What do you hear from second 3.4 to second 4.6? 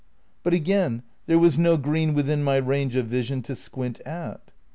to squint at.